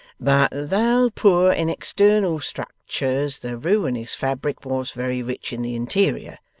'"But 0.19 0.49
though 0.51 1.11
poor 1.13 1.51
in 1.53 1.69
external 1.69 2.39
structure, 2.39 3.29
the 3.39 3.55
ruinous 3.55 4.15
fabric 4.15 4.65
was 4.65 4.93
very 4.93 5.21
rich 5.21 5.53
in 5.53 5.61
the 5.61 5.75
interior. 5.75 6.39